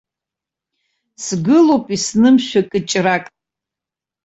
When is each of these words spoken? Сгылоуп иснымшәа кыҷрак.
Сгылоуп 1.25 1.85
иснымшәа 1.95 2.61
кыҷрак. 2.71 3.25